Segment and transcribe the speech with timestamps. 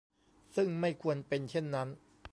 [0.55, 1.87] ซึ่งไม่ควรเป็นเช่นนั้น